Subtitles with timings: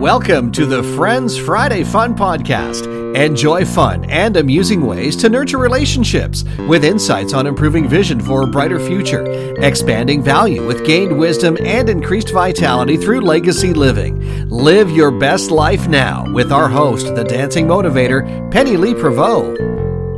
[0.00, 2.86] Welcome to the Friends Friday Fun Podcast.
[3.14, 8.46] Enjoy fun and amusing ways to nurture relationships with insights on improving vision for a
[8.46, 9.26] brighter future,
[9.62, 14.48] expanding value with gained wisdom and increased vitality through legacy living.
[14.48, 19.58] Live your best life now with our host, the dancing motivator, Penny Lee Prevost.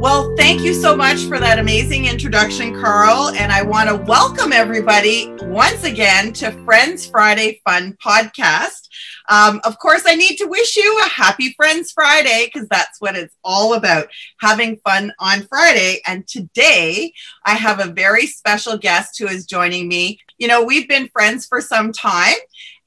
[0.01, 3.31] Well, thank you so much for that amazing introduction, Carl.
[3.31, 8.89] And I want to welcome everybody once again to Friends Friday Fun Podcast.
[9.29, 13.17] Um, of course, I need to wish you a happy Friends Friday because that's what
[13.17, 14.09] it's all about
[14.41, 16.01] having fun on Friday.
[16.07, 17.13] And today
[17.45, 20.19] I have a very special guest who is joining me.
[20.39, 22.37] You know, we've been friends for some time.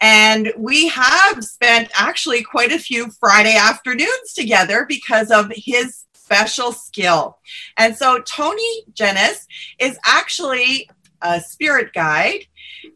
[0.01, 6.71] And we have spent actually quite a few Friday afternoons together because of his special
[6.71, 7.37] skill.
[7.77, 9.45] And so Tony Gyenis
[9.79, 10.89] is actually
[11.25, 12.45] a spirit guide.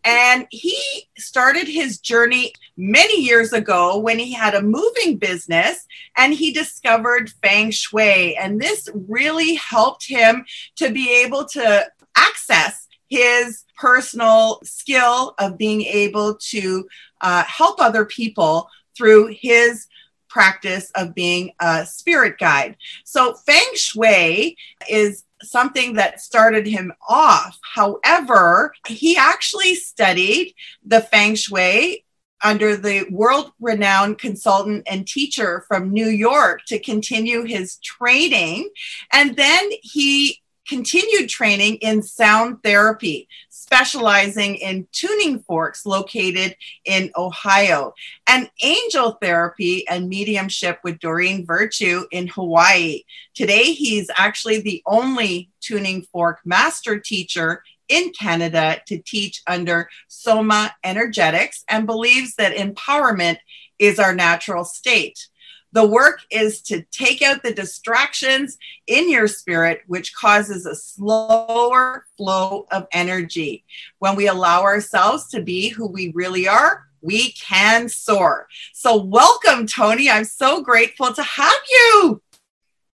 [0.06, 0.78] And he
[1.18, 7.32] started his journey many years ago when he had a moving business and he discovered
[7.42, 8.38] feng shui.
[8.38, 10.46] And this really helped him
[10.76, 16.88] to be able to access his personal skill of being able to
[17.22, 19.88] uh, help other people through his
[20.30, 22.78] practice of being a spirit guide.
[23.04, 24.58] So, feng shui
[24.90, 27.58] is something that started him off.
[27.76, 30.54] However, he actually studied
[30.86, 32.06] the feng shui
[32.44, 38.70] under the world renowned consultant and teacher from New York to continue his training.
[39.12, 47.92] And then he continued training in sound therapy, specializing in tuning forks located in Ohio,
[48.28, 53.02] and angel therapy and mediumship with Doreen Virtue in Hawaii.
[53.34, 60.72] Today, he's actually the only tuning fork master teacher in Canada to teach under Soma
[60.84, 63.38] Energetics and believes that empowerment
[63.80, 65.28] is our natural state.
[65.72, 72.06] The work is to take out the distractions in your spirit, which causes a slower
[72.18, 73.66] flow of energy.
[74.00, 78.48] When we allow ourselves to be who we really are, we can soar.
[78.74, 80.10] So, welcome, Tony.
[80.10, 82.22] I'm so grateful to have you.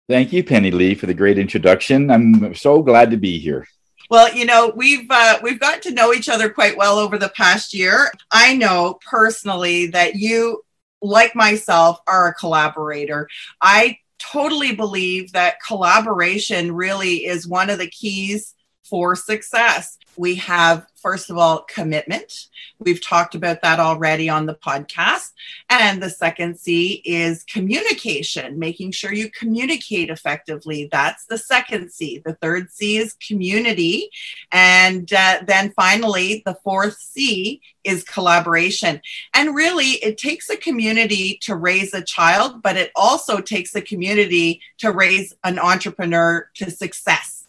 [0.10, 2.12] Thank you, Penny Lee, for the great introduction.
[2.12, 3.66] I'm so glad to be here.
[4.10, 7.30] Well, you know, we've uh, we've gotten to know each other quite well over the
[7.30, 8.12] past year.
[8.32, 10.65] I know personally that you
[11.02, 13.30] like myself, are a collaborator.
[13.62, 18.54] I totally believe that collaboration really is one of the keys
[18.86, 19.98] for success.
[20.18, 22.48] We have, first of all, commitment.
[22.80, 25.32] We've talked about that already on the podcast.
[25.70, 30.88] And the second C is communication, making sure you communicate effectively.
[30.92, 32.22] That's the second C.
[32.26, 34.10] The third C is community.
[34.52, 39.02] And uh, then finally, the fourth C is collaboration.
[39.34, 43.82] And really, it takes a community to raise a child, but it also takes a
[43.82, 47.45] community to raise an entrepreneur to success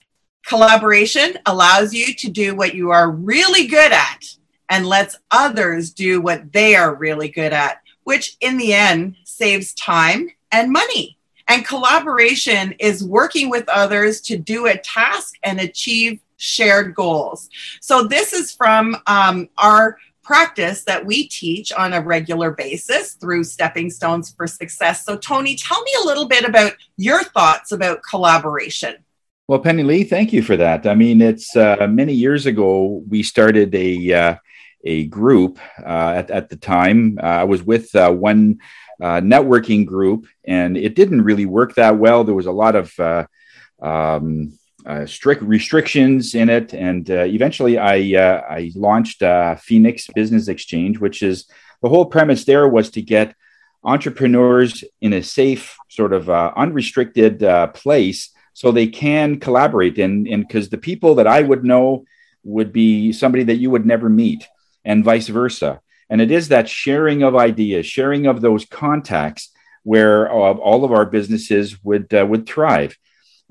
[0.47, 4.25] Collaboration allows you to do what you are really good at
[4.69, 9.75] and lets others do what they are really good at, which in the end saves
[9.75, 11.19] time and money.
[11.49, 17.49] And collaboration is working with others to do a task and achieve shared goals.
[17.81, 23.45] So, this is from um, our practice that we teach on a regular basis through
[23.45, 25.05] Stepping Stones for Success.
[25.05, 28.97] So, Tony, tell me a little bit about your thoughts about collaboration.
[29.49, 30.89] Well, Penny Lee, thank you for that.
[30.89, 34.37] I mean, it's uh, many years ago we started a uh,
[34.85, 35.61] a group.
[35.79, 38.59] Uh, at at the time, uh, I was with uh, one
[39.01, 42.25] uh, networking group, and it didn't really work that well.
[42.25, 43.29] There was a lot of
[43.81, 44.59] um,
[45.05, 47.99] strict restrictions in it, and eventually, I
[48.59, 49.23] I launched
[49.61, 51.49] Phoenix Business Exchange, which is
[51.83, 53.37] the whole premise there was to get
[53.85, 57.39] entrepreneurs in a safe, sort of unrestricted
[57.75, 62.07] place so they can collaborate and because the people that i would know
[62.43, 64.47] would be somebody that you would never meet
[64.83, 65.81] and vice versa.
[66.09, 69.51] And it is that sharing of ideas sharing of those contacts
[69.83, 72.97] where uh, all of our businesses would uh, would thrive.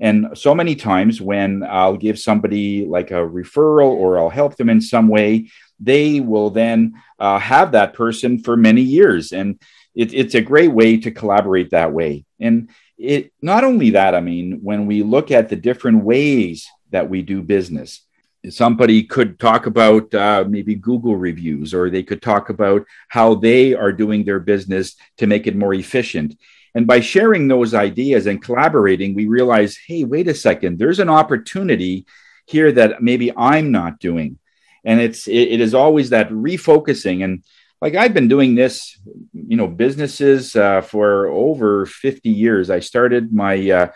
[0.00, 4.70] And so many times when i'll give somebody like a referral or i'll help them
[4.70, 9.32] in some way they will then uh, have that person for many years.
[9.32, 9.60] And
[9.94, 12.24] it, it's a great way to collaborate that way.
[12.40, 17.08] And it not only that i mean when we look at the different ways that
[17.08, 18.06] we do business
[18.50, 23.74] somebody could talk about uh, maybe google reviews or they could talk about how they
[23.74, 26.38] are doing their business to make it more efficient.
[26.74, 31.08] And by sharing those ideas and collaborating we realize hey wait a second there's an
[31.08, 32.06] opportunity
[32.46, 34.38] here that maybe i'm not doing.
[34.84, 37.24] And it's it, it is always that refocusing.
[37.24, 37.42] And
[37.86, 38.98] like I've been doing this,
[39.32, 42.68] you know, businesses uh, for over 50 years.
[42.68, 43.88] I started my uh,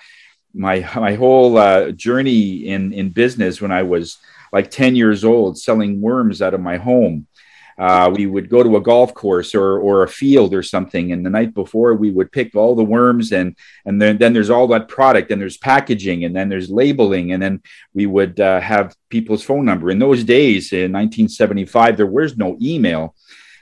[0.54, 4.18] my my whole uh, journey in in business when I was
[4.52, 7.26] like 10 years old, selling worms out of my home.
[7.78, 11.24] Uh, we would go to a golf course or, or a field or something and
[11.24, 13.56] the night before we would pick all the worms and
[13.86, 17.42] and then, then there's all that product and there's packaging and then there's labeling and
[17.42, 17.62] then
[17.94, 22.58] we would uh, have people's phone number in those days in 1975 there was no
[22.60, 23.14] email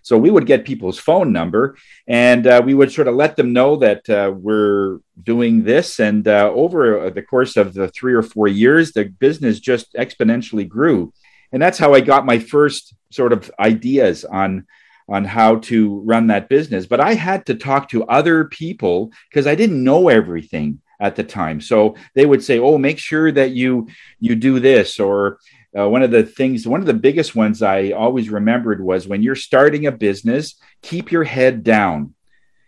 [0.02, 3.52] so we would get people's phone number and uh, we would sort of let them
[3.52, 6.00] know that uh, we're doing this.
[6.00, 10.68] And uh, over the course of the three or four years, the business just exponentially
[10.68, 11.12] grew.
[11.52, 14.66] And that's how I got my first sort of ideas on
[15.08, 19.46] on how to run that business but i had to talk to other people because
[19.46, 23.52] i didn't know everything at the time so they would say oh make sure that
[23.52, 23.88] you
[24.20, 25.38] you do this or
[25.76, 29.22] uh, one of the things, one of the biggest ones I always remembered was when
[29.22, 32.14] you're starting a business, keep your head down.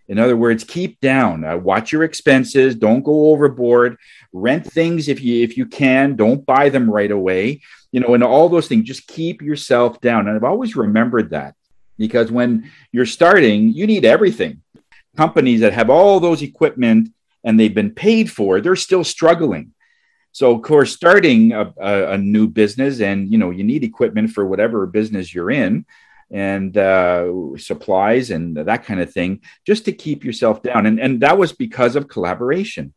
[0.06, 1.44] In other words, keep down.
[1.44, 2.74] Uh, watch your expenses.
[2.74, 3.96] Don't go overboard.
[4.32, 6.16] Rent things if you if you can.
[6.16, 7.62] Don't buy them right away.
[7.92, 8.84] You know, and all those things.
[8.84, 10.26] Just keep yourself down.
[10.26, 11.54] And I've always remembered that
[11.96, 14.62] because when you're starting, you need everything.
[15.16, 17.10] Companies that have all those equipment
[17.44, 19.72] and they've been paid for, they're still struggling
[20.32, 24.30] so, of course, starting a, a, a, new business, and you know, you need equipment
[24.30, 25.84] for whatever business you're in,
[26.30, 30.86] and uh, supplies and that kind of thing, just to keep yourself down.
[30.86, 32.94] And and that was because of collaboration.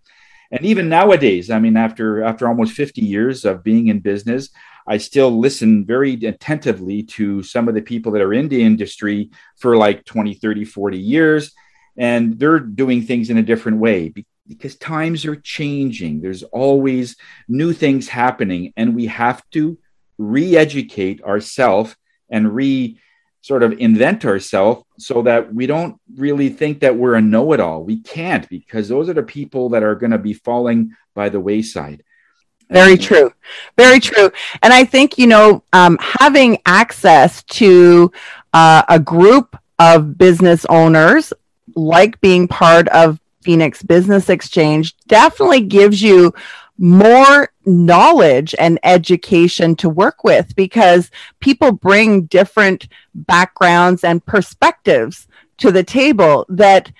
[0.52, 4.50] And even nowadays, I mean, after after almost 50 years of being in business,
[4.88, 9.32] I still listen very attentively to some of the people that are in the industry
[9.58, 11.52] for like 20, 30, 40 years,
[11.98, 14.14] and they're doing things in a different way
[14.48, 16.22] because times are changing.
[16.22, 17.16] There's always
[17.48, 19.78] new things happening, and we have to
[20.18, 21.96] re educate ourselves
[22.30, 22.98] and re
[23.42, 27.60] sort of invent ourselves so that we don't really think that we're a know it
[27.60, 27.84] all.
[27.84, 31.42] We can't because those are the people that are going to be falling by the
[31.42, 32.04] wayside.
[32.70, 33.34] Very true.
[33.78, 34.32] Very true.
[34.62, 38.12] And I think, you know, um, having access to
[38.54, 41.34] uh, a group of business owners,
[41.76, 46.34] like being part of Phoenix Business Exchange definitely gives you
[46.78, 55.72] more knowledge and education to work with because people bring different backgrounds and perspectives to
[55.72, 56.92] the table that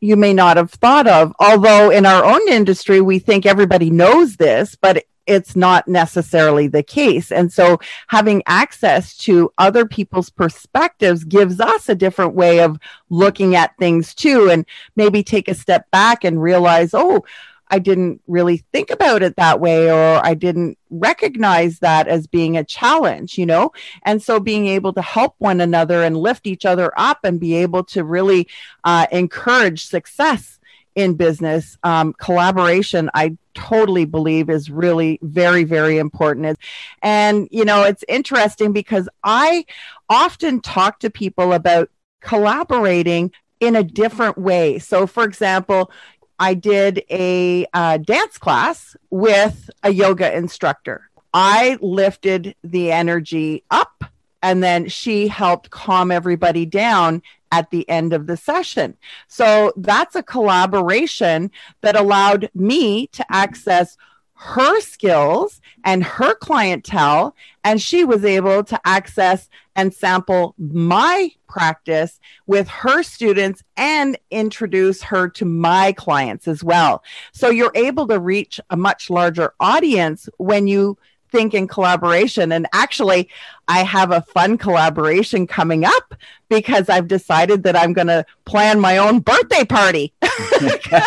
[0.00, 1.32] you may not have thought of.
[1.38, 6.82] Although in our own industry, we think everybody knows this, but it's not necessarily the
[6.82, 7.30] case.
[7.30, 7.78] And so
[8.08, 12.78] having access to other people's perspectives gives us a different way of
[13.08, 14.66] looking at things too, and
[14.96, 17.24] maybe take a step back and realize, oh,
[17.72, 22.58] I didn't really think about it that way, or I didn't recognize that as being
[22.58, 23.72] a challenge, you know?
[24.02, 27.54] And so being able to help one another and lift each other up and be
[27.54, 28.46] able to really
[28.84, 30.58] uh, encourage success
[30.94, 36.58] in business, um, collaboration, I totally believe is really very, very important.
[37.02, 39.64] And, you know, it's interesting because I
[40.08, 41.90] often talk to people about
[42.20, 44.78] collaborating in a different way.
[44.78, 45.90] So, for example,
[46.38, 51.08] I did a uh, dance class with a yoga instructor.
[51.32, 54.04] I lifted the energy up
[54.42, 58.96] and then she helped calm everybody down at the end of the session.
[59.28, 63.96] So that's a collaboration that allowed me to access
[64.34, 72.18] her skills and her clientele, and she was able to access and sample my practice
[72.46, 77.04] with her students and introduce her to my clients as well.
[77.32, 80.98] So you're able to reach a much larger audience when you
[81.30, 82.52] think in collaboration.
[82.52, 83.28] And actually,
[83.66, 86.14] I have a fun collaboration coming up
[86.52, 90.12] because I've decided that I'm going to plan my own birthday party.
[90.20, 91.00] because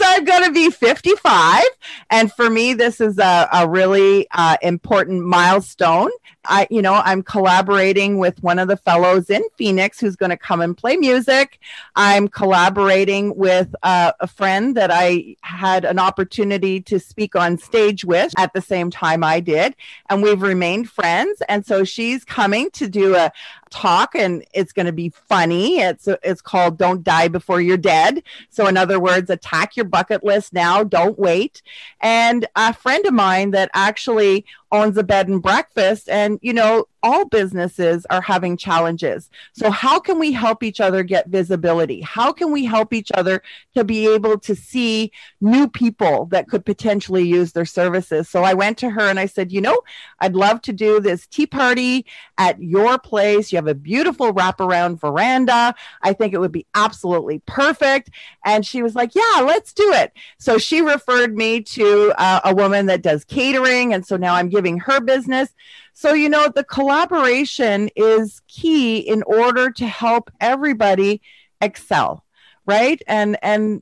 [0.00, 1.62] I'm going to be 55.
[2.10, 6.10] And for me, this is a, a really uh, important milestone.
[6.46, 10.36] I, you know, I'm collaborating with one of the fellows in Phoenix who's going to
[10.36, 11.58] come and play music.
[11.96, 18.04] I'm collaborating with uh, a friend that I had an opportunity to speak on stage
[18.04, 19.76] with at the same time I did.
[20.08, 21.42] And we've remained friends.
[21.48, 23.32] And so she's coming to do a
[23.70, 25.78] talk and it's going to be funny.
[25.78, 28.22] It's, it's called Don't Die Before You're Dead.
[28.48, 31.62] So, in other words, attack your bucket list now, don't wait.
[32.00, 36.86] And a friend of mine that actually owns a bed and breakfast and you know
[37.02, 39.30] all businesses are having challenges.
[39.52, 42.00] So, how can we help each other get visibility?
[42.00, 43.42] How can we help each other
[43.74, 48.28] to be able to see new people that could potentially use their services?
[48.28, 49.80] So, I went to her and I said, You know,
[50.20, 52.06] I'd love to do this tea party
[52.38, 53.52] at your place.
[53.52, 55.74] You have a beautiful wraparound veranda.
[56.02, 58.10] I think it would be absolutely perfect.
[58.44, 60.12] And she was like, Yeah, let's do it.
[60.38, 63.94] So, she referred me to uh, a woman that does catering.
[63.94, 65.54] And so now I'm giving her business.
[65.92, 71.22] So, you know, the collaboration is key in order to help everybody
[71.60, 72.24] excel,
[72.66, 73.00] right?
[73.06, 73.80] And and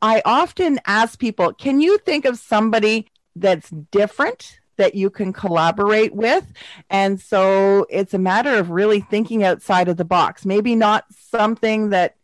[0.00, 6.14] I often ask people, can you think of somebody that's different that you can collaborate
[6.14, 6.50] with?
[6.88, 10.46] And so it's a matter of really thinking outside of the box.
[10.46, 12.16] Maybe not something that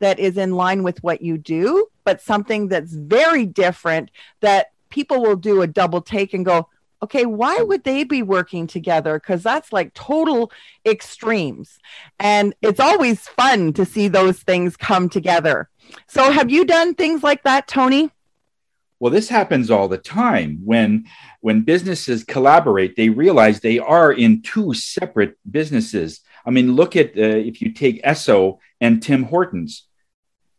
[0.00, 5.22] that is in line with what you do, but something that's very different that people
[5.22, 6.68] will do a double take and go,
[7.02, 9.18] okay, why would they be working together?
[9.18, 10.50] Because that's like total
[10.84, 11.78] extremes.
[12.18, 15.68] And it's always fun to see those things come together.
[16.06, 18.10] So, have you done things like that, Tony?
[19.00, 21.04] Well, this happens all the time when
[21.40, 22.96] when businesses collaborate.
[22.96, 26.20] They realize they are in two separate businesses.
[26.44, 29.84] I mean, look at uh, if you take Esso and Tim Hortons.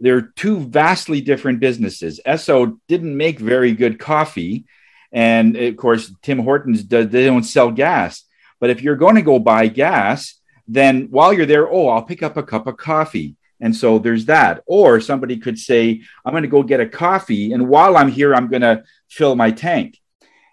[0.02, 2.22] They're two vastly different businesses.
[2.26, 4.66] Esso didn't make very good coffee,
[5.12, 8.24] and of course, Tim Hortons does, they don't sell gas.
[8.60, 10.36] But if you're going to go buy gas,
[10.68, 13.36] then while you're there, oh, I'll pick up a cup of coffee.
[13.62, 14.64] And so there's that.
[14.68, 17.52] Or somebody could say, I'm going to go get a coffee.
[17.54, 20.00] And while I'm here, I'm going to fill my tank.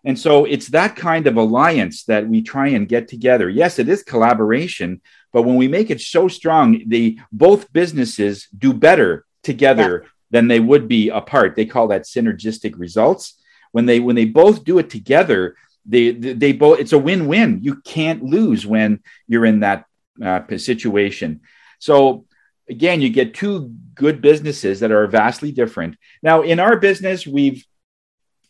[0.04, 3.48] And so it's that kind of alliance that we try and get together.
[3.50, 5.00] Yes, it is collaboration,
[5.32, 10.08] but when we make it so strong, the both businesses do better together yeah.
[10.30, 11.56] than they would be apart.
[11.56, 13.34] They call that synergistic results
[13.76, 15.54] when they when they both do it together
[15.85, 17.61] they they, they both it's a win-win.
[17.62, 19.85] You can't lose when you're in that
[20.23, 21.42] uh, situation.
[21.78, 22.25] So
[22.71, 25.97] again you get two good businesses that are vastly different.
[26.23, 27.62] Now in our business we've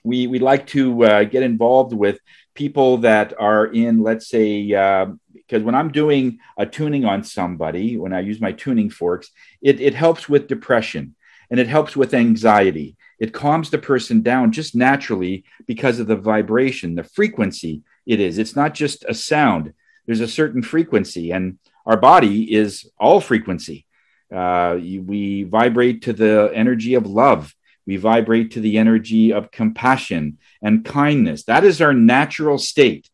[0.04, 2.20] we we like to uh, get involved with
[2.54, 7.96] people that are in let's say uh, because when I'm doing a tuning on somebody,
[7.96, 9.30] when I use my tuning forks,
[9.60, 11.15] it, it helps with depression
[11.50, 16.16] and it helps with anxiety it calms the person down just naturally because of the
[16.16, 18.38] vibration, the frequency it is.
[18.38, 19.72] It's not just a sound,
[20.04, 23.86] there's a certain frequency, and our body is all frequency.
[24.34, 27.54] Uh, we vibrate to the energy of love.
[27.86, 31.44] We vibrate to the energy of compassion and kindness.
[31.44, 33.08] That is our natural state.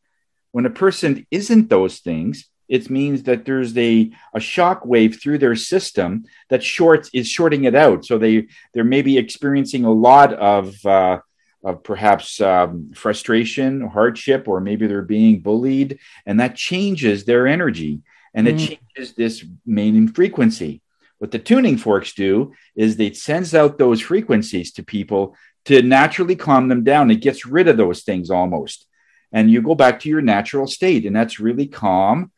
[0.51, 5.39] When a person isn't those things, it means that there's a, a shock wave through
[5.39, 8.07] their system that shorts is shorting it out.
[8.07, 11.19] So they they're maybe experiencing a lot of uh,
[11.63, 18.01] of perhaps um, frustration, hardship, or maybe they're being bullied, and that changes their energy
[18.35, 18.69] and it mm.
[18.69, 20.81] changes this main frequency.
[21.19, 25.37] What the tuning forks do is they sends out those frequencies to people
[25.67, 27.11] to naturally calm them down.
[27.11, 28.87] It gets rid of those things almost.
[29.31, 32.33] And you go back to your natural state, and that's really calm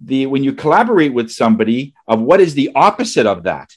[0.00, 3.76] the when you collaborate with somebody of what is the opposite of that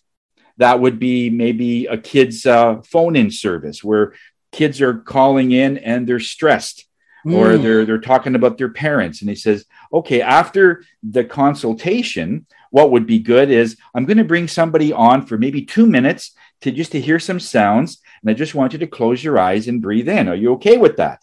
[0.58, 4.14] that would be maybe a kid's uh, phone in service where
[4.52, 6.86] kids are calling in and they're stressed
[7.26, 7.36] mm.
[7.36, 12.92] or they're they're talking about their parents and he says okay after the consultation what
[12.92, 16.72] would be good is i'm going to bring somebody on for maybe 2 minutes to
[16.72, 19.82] just to hear some sounds and i just want you to close your eyes and
[19.82, 21.20] breathe in are you okay with that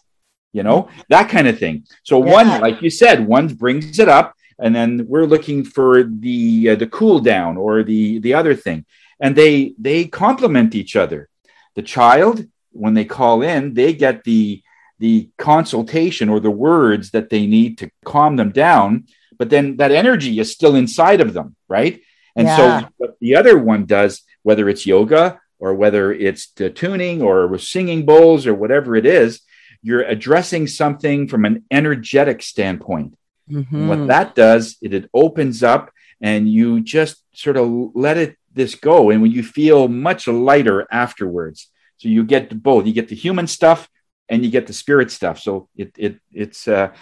[0.53, 2.33] you know that kind of thing so yeah.
[2.33, 6.75] one like you said one brings it up and then we're looking for the uh,
[6.75, 8.85] the cool down or the the other thing.
[9.19, 11.29] And they they complement each other.
[11.75, 14.61] The child when they call in they get the
[14.99, 19.07] the consultation or the words that they need to calm them down.
[19.37, 22.01] But then that energy is still inside of them right?
[22.35, 22.57] And yeah.
[22.57, 27.57] so what the other one does whether it's yoga or whether it's the tuning or
[27.57, 29.41] singing bowls or whatever it is
[29.83, 33.15] you're addressing something from an energetic standpoint
[33.51, 33.87] Mm-hmm.
[33.87, 35.91] What that does, it, it opens up
[36.21, 39.09] and you just sort of let it this go.
[39.09, 41.69] And when you feel much lighter afterwards.
[41.97, 42.85] So you get both.
[42.85, 43.89] You get the human stuff
[44.27, 45.39] and you get the spirit stuff.
[45.39, 46.93] So it it it's uh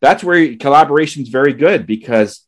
[0.00, 2.44] that's where collaboration is very good because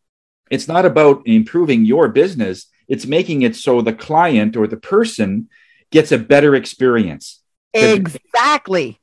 [0.51, 5.49] it's not about improving your business, it's making it so the client or the person
[5.91, 7.41] gets a better experience.
[7.73, 9.00] Exactly.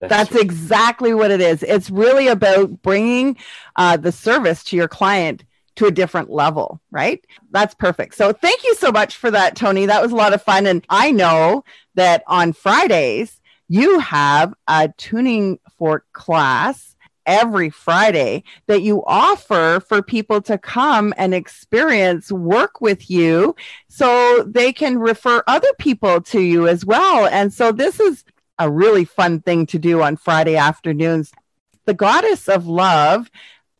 [0.00, 1.62] That's, That's exactly what it is.
[1.62, 3.36] It's really about bringing
[3.76, 5.44] uh, the service to your client
[5.76, 7.24] to a different level, right?
[7.50, 8.14] That's perfect.
[8.14, 9.86] So thank you so much for that, Tony.
[9.86, 10.66] That was a lot of fun.
[10.66, 11.64] And I know
[11.94, 20.02] that on Fridays, you have a tuning fork class every Friday that you offer for
[20.02, 23.54] people to come and experience work with you
[23.88, 27.26] so they can refer other people to you as well.
[27.26, 28.24] And so this is
[28.58, 31.32] a really fun thing to do on Friday afternoons.
[31.84, 33.30] The goddess of love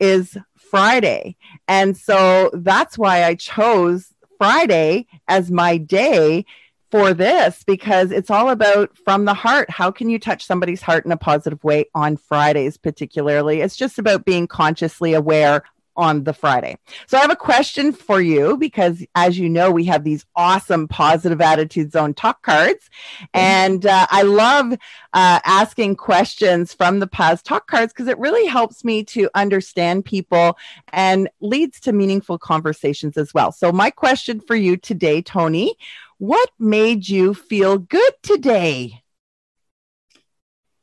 [0.01, 1.37] is Friday.
[1.67, 6.45] And so that's why I chose Friday as my day
[6.91, 9.71] for this because it's all about from the heart.
[9.71, 13.61] How can you touch somebody's heart in a positive way on Fridays, particularly?
[13.61, 15.65] It's just about being consciously aware
[15.99, 16.79] on the Friday.
[17.07, 20.89] So I have a question for you because, as you know, we have these awesome
[20.89, 22.89] positive attitude zone talk cards.
[23.35, 28.47] And uh, I love uh, asking questions from the past talk cards because it really
[28.47, 30.57] helps me to understand people
[30.93, 33.53] and leads to meaningful conversations as well.
[33.53, 35.77] So, my question for you today, Tony
[36.19, 39.05] what made you feel good today?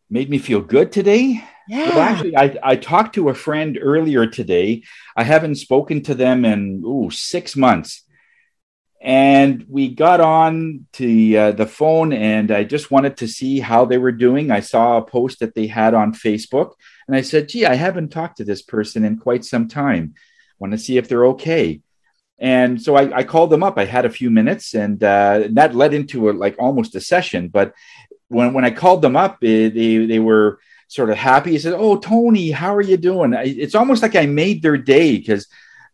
[0.10, 1.44] Made me feel good today?
[1.68, 1.90] Yeah.
[1.90, 4.84] Well, actually, I, I talked to a friend earlier today.
[5.16, 8.04] I haven't spoken to them in ooh, six months.
[9.02, 13.86] And we got on to uh, the phone, and I just wanted to see how
[13.86, 14.52] they were doing.
[14.52, 16.74] I saw a post that they had on Facebook,
[17.08, 20.16] and I said, Gee, I haven't talked to this person in quite some time.
[20.60, 21.82] Want to see if they're okay.
[22.40, 23.78] And so I, I, called them up.
[23.78, 27.48] I had a few minutes, and uh, that led into a, like almost a session.
[27.48, 27.74] But
[28.36, 31.52] when when I called them up, it, they they were sort of happy.
[31.52, 35.18] He said, "Oh, Tony, how are you doing?" It's almost like I made their day
[35.18, 35.48] because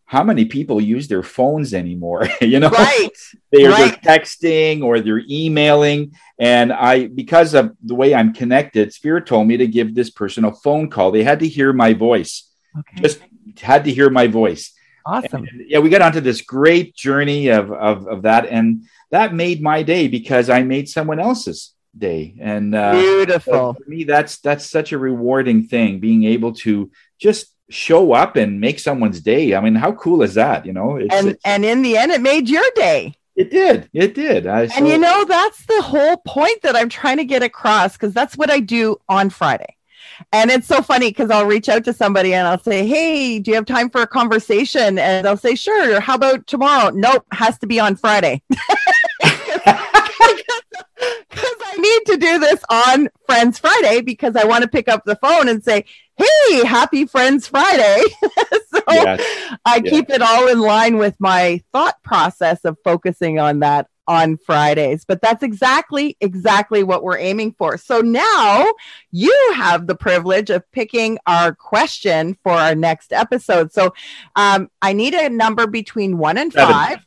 [0.04, 2.28] how many people use their phones anymore?
[2.40, 3.08] you know, right?
[3.52, 4.02] They're, right.
[4.02, 9.46] they're texting or they're emailing, and I because of the way I'm connected, Spirit told
[9.46, 11.10] me to give this person a phone call.
[11.10, 12.50] They had to hear my voice.
[12.78, 13.02] Okay.
[13.02, 13.20] Just
[13.60, 14.72] had to hear my voice
[15.04, 15.46] Awesome.
[15.50, 18.46] And, yeah, we got onto this great journey of, of, of that.
[18.46, 22.34] And that made my day because I made someone else's day.
[22.40, 23.74] And uh, beautiful.
[23.74, 28.60] for me, that's that's such a rewarding thing, being able to just show up and
[28.60, 29.54] make someone's day.
[29.54, 30.66] I mean, how cool is that?
[30.66, 33.14] You know, it's, and it's, and in the end, it made your day.
[33.34, 33.88] It did.
[33.94, 34.46] It did.
[34.46, 38.12] I, and you know, that's the whole point that I'm trying to get across because
[38.12, 39.76] that's what I do on Friday.
[40.32, 43.50] And it's so funny because I'll reach out to somebody and I'll say, Hey, do
[43.50, 44.98] you have time for a conversation?
[44.98, 45.96] And they'll say, Sure.
[45.96, 46.90] Or, How about tomorrow?
[46.90, 48.42] Nope, has to be on Friday.
[51.82, 55.48] Need to do this on Friends Friday because I want to pick up the phone
[55.48, 55.84] and say,
[56.16, 58.02] Hey, happy Friends Friday.
[58.22, 59.56] so yes.
[59.64, 59.90] I yes.
[59.90, 65.04] keep it all in line with my thought process of focusing on that on Fridays.
[65.04, 67.76] But that's exactly, exactly what we're aiming for.
[67.78, 68.72] So now
[69.10, 73.72] you have the privilege of picking our question for our next episode.
[73.72, 73.94] So
[74.36, 76.72] um, I need a number between one and seven.
[76.72, 77.06] five.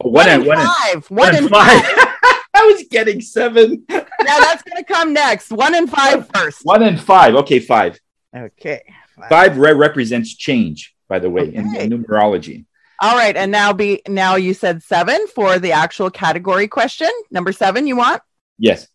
[0.00, 1.10] One, one and, one five.
[1.10, 1.82] One, one and five.
[1.84, 2.08] five.
[2.62, 3.84] I was getting seven.
[3.88, 5.50] yeah, that's going to come next.
[5.50, 6.60] One and five first.
[6.62, 7.34] One and five.
[7.34, 7.98] Okay, five.
[8.34, 8.82] Okay.
[9.16, 11.56] Five, five re- represents change, by the way, okay.
[11.56, 12.66] in, in numerology.
[13.00, 17.10] All right, and now be now you said seven for the actual category question.
[17.32, 18.22] Number seven, you want?
[18.58, 18.86] Yes.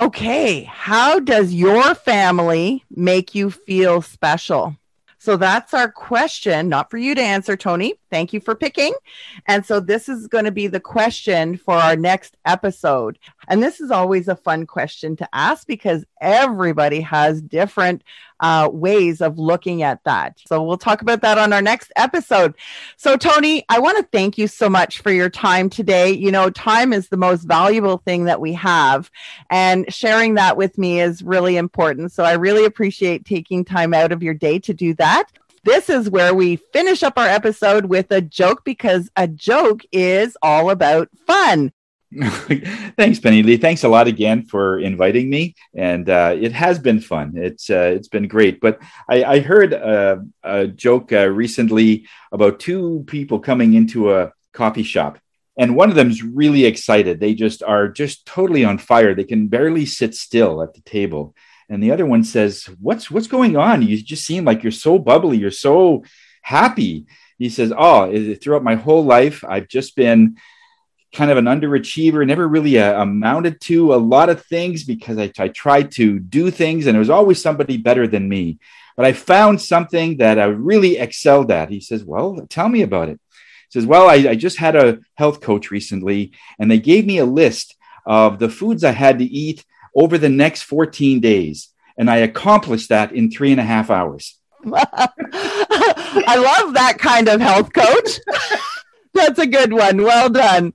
[0.00, 0.62] Okay.
[0.62, 4.74] How does your family make you feel special?
[5.18, 7.94] So that's our question, not for you to answer, Tony.
[8.10, 8.92] Thank you for picking.
[9.46, 13.18] And so this is going to be the question for our next episode.
[13.48, 18.02] And this is always a fun question to ask because everybody has different
[18.40, 20.38] uh, ways of looking at that.
[20.46, 22.54] So we'll talk about that on our next episode.
[22.96, 26.12] So, Tony, I want to thank you so much for your time today.
[26.12, 29.10] You know, time is the most valuable thing that we have,
[29.50, 32.12] and sharing that with me is really important.
[32.12, 35.30] So, I really appreciate taking time out of your day to do that
[35.64, 40.36] this is where we finish up our episode with a joke because a joke is
[40.40, 41.72] all about fun.
[42.96, 43.56] Thanks, Penny Lee.
[43.56, 47.32] Thanks a lot again for inviting me, and uh, it has been fun.
[47.34, 48.60] It's uh, it's been great.
[48.60, 54.32] But I, I heard a, a joke uh, recently about two people coming into a
[54.52, 55.18] coffee shop,
[55.58, 57.18] and one of them's really excited.
[57.18, 59.12] They just are just totally on fire.
[59.12, 61.34] They can barely sit still at the table,
[61.68, 63.82] and the other one says, "What's what's going on?
[63.82, 65.38] You just seem like you're so bubbly.
[65.38, 66.04] You're so
[66.42, 70.36] happy." He says, "Oh, throughout my whole life, I've just been."
[71.14, 75.30] Kind of an underachiever, never really uh, amounted to a lot of things because I,
[75.38, 78.58] I tried to do things and it was always somebody better than me.
[78.96, 81.70] But I found something that I really excelled at.
[81.70, 83.20] He says, Well, tell me about it.
[83.68, 87.18] He says, Well, I, I just had a health coach recently and they gave me
[87.18, 89.64] a list of the foods I had to eat
[89.94, 91.68] over the next 14 days.
[91.98, 94.38] And I accomplished that in three and a half hours.
[94.66, 98.20] I love that kind of health coach.
[99.14, 100.02] That's a good one.
[100.02, 100.74] Well done.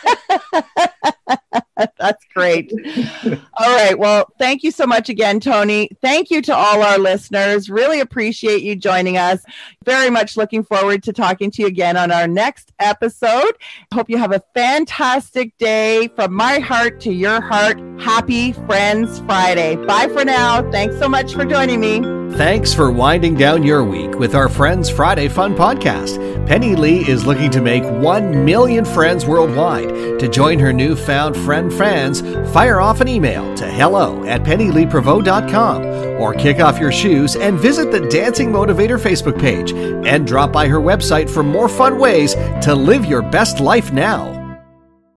[1.97, 2.71] That's great.
[3.57, 3.97] all right.
[3.97, 5.89] Well, thank you so much again, Tony.
[6.01, 7.69] Thank you to all our listeners.
[7.69, 9.43] Really appreciate you joining us.
[9.83, 13.53] Very much looking forward to talking to you again on our next episode.
[13.93, 17.79] Hope you have a fantastic day from my heart to your heart.
[17.99, 19.75] Happy Friends Friday.
[19.75, 20.69] Bye for now.
[20.71, 22.01] Thanks so much for joining me.
[22.37, 26.47] Thanks for winding down your week with our Friends Friday Fun podcast.
[26.47, 29.91] Penny Lee is looking to make 1 million friends worldwide.
[30.19, 35.85] To join her newfound friend fans, fire off an email to hello at pennyleeprevost.com
[36.21, 40.67] or kick off your shoes and visit the Dancing Motivator Facebook page and drop by
[40.67, 44.40] her website for more fun ways to live your best life now.